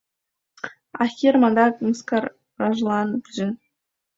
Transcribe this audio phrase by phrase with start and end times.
[1.01, 3.47] А Хирм адак мыскаражлан пиже: